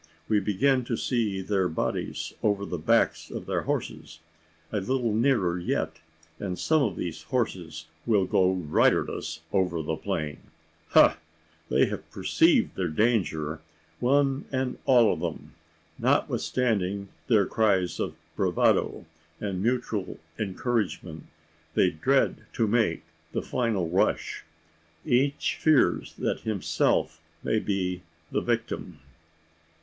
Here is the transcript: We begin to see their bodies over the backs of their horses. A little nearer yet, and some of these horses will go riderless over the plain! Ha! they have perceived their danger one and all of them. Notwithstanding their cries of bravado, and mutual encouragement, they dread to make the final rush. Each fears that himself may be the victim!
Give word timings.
We 0.27 0.39
begin 0.39 0.83
to 0.85 0.97
see 0.97 1.41
their 1.43 1.69
bodies 1.69 2.33
over 2.41 2.65
the 2.65 2.79
backs 2.79 3.29
of 3.29 3.45
their 3.45 3.61
horses. 3.61 4.17
A 4.71 4.79
little 4.79 5.13
nearer 5.13 5.59
yet, 5.59 6.01
and 6.39 6.57
some 6.57 6.81
of 6.81 6.95
these 6.95 7.21
horses 7.21 7.85
will 8.07 8.25
go 8.25 8.51
riderless 8.51 9.41
over 9.53 9.83
the 9.83 9.95
plain! 9.95 10.39
Ha! 10.93 11.17
they 11.69 11.85
have 11.85 12.09
perceived 12.09 12.75
their 12.75 12.87
danger 12.87 13.61
one 13.99 14.45
and 14.51 14.79
all 14.85 15.13
of 15.13 15.19
them. 15.19 15.53
Notwithstanding 15.99 17.09
their 17.27 17.45
cries 17.45 17.99
of 17.99 18.15
bravado, 18.35 19.05
and 19.39 19.61
mutual 19.61 20.17
encouragement, 20.39 21.25
they 21.75 21.91
dread 21.91 22.37
to 22.53 22.65
make 22.65 23.03
the 23.33 23.43
final 23.43 23.87
rush. 23.87 24.45
Each 25.05 25.57
fears 25.61 26.15
that 26.15 26.39
himself 26.39 27.21
may 27.43 27.59
be 27.59 28.01
the 28.31 28.41
victim! 28.41 28.97